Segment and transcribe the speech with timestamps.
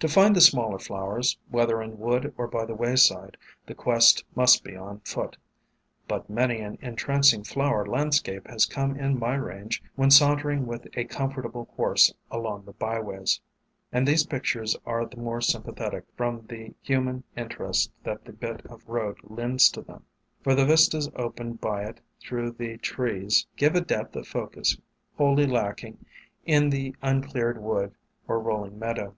[0.00, 4.64] To find the smaller flowers, whether in wood or by the wayside, the quest must
[4.64, 5.36] be on foot,
[6.08, 11.04] but many an entrancing flower landscape has come in my range when sauntering with a
[11.04, 13.40] comfortable horse along the byways;
[13.92, 18.88] and these pictures are the more sympathetic from the human interest that the bit of
[18.88, 20.02] road lends to them,
[20.42, 24.76] for the vistas opened by it through the trees give a depth of focus
[25.16, 26.04] wholly lacking
[26.44, 27.94] in the un cleared wood
[28.26, 29.14] or rolling meadow.